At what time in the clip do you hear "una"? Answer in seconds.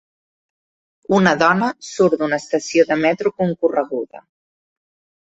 1.17-1.33